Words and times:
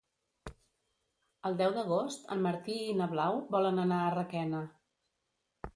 El 1.49 1.59
deu 1.59 1.75
d'agost 1.75 2.25
en 2.37 2.41
Martí 2.47 2.81
i 2.87 2.99
na 3.03 3.09
Blau 3.15 3.39
volen 3.57 3.85
anar 3.87 4.03
a 4.09 4.13
Requena. 4.19 4.65